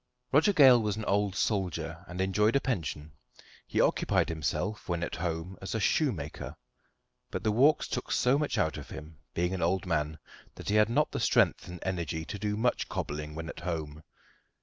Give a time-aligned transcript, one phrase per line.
[0.31, 3.11] Roger Gale was an old soldier, and enjoyed a pension.
[3.67, 6.55] He occupied himself, when at home, as a shoemaker;
[7.29, 10.17] but the walks took so much out of him, being an old man,
[10.55, 14.01] that he had not the strength and energy to do much cobbling when at home.